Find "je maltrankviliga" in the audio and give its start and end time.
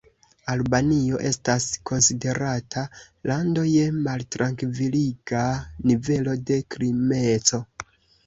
3.73-5.43